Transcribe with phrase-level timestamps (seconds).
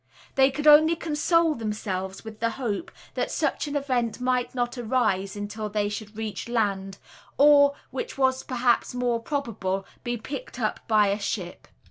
[0.33, 5.35] They could only console themselves with the hope that such an event might not arise
[5.35, 6.97] until they should reach land,
[7.37, 11.67] or, which was perhaps more probable, be picked up by a ship.